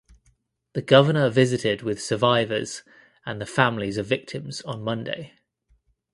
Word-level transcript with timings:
The 0.73 0.81
governor 0.81 1.29
visited 1.29 1.83
with 1.83 2.01
survivors 2.01 2.81
and 3.23 3.39
the 3.39 3.45
families 3.45 3.97
of 3.97 4.07
victims 4.07 4.63
on 4.63 4.81
Monday. 4.81 5.33